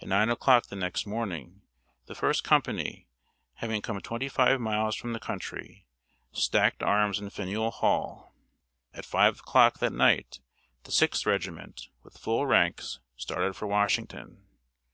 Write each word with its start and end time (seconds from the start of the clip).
At 0.00 0.08
9 0.08 0.30
o'clock 0.30 0.68
the 0.68 0.76
next 0.76 1.04
morning, 1.04 1.60
the 2.06 2.14
first 2.14 2.42
company, 2.42 3.06
having 3.56 3.82
come 3.82 4.00
twenty 4.00 4.30
five 4.30 4.58
miles 4.62 4.96
from 4.96 5.12
the 5.12 5.20
country, 5.20 5.84
stacked 6.32 6.82
arms 6.82 7.18
in 7.20 7.28
Faneuil 7.28 7.70
Hall. 7.70 8.34
At 8.94 9.04
5 9.04 9.40
o'clock 9.40 9.78
that 9.80 9.92
night 9.92 10.40
the 10.84 10.90
Sixth 10.90 11.26
Regiment, 11.26 11.88
with 12.02 12.16
full 12.16 12.46
ranks, 12.46 12.98
started 13.14 13.54
for 13.54 13.66
Washington. 13.66 14.42